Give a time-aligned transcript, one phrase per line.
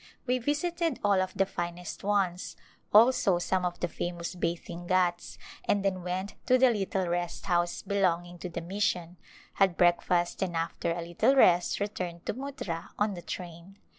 [0.25, 2.55] We visited all of the finest ones,
[2.91, 7.83] also some of the famous bathing ghats^ and then went to the little rest house
[7.83, 9.17] belonging to the mission,
[9.61, 13.77] had breakfast and after a little rest re turned to Muttra on the train.